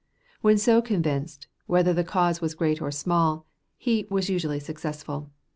[0.41, 3.45] When so convinced, whether the cause was great or small,
[3.77, 5.29] he was usually successful.